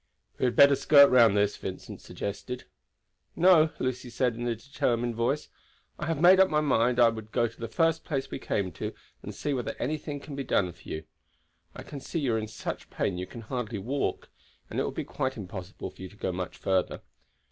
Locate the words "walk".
13.77-14.29